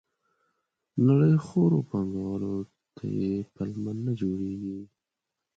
[1.07, 2.55] نړیخورو پانګوالو
[2.95, 4.79] ته یې پلمه نه جوړېږي.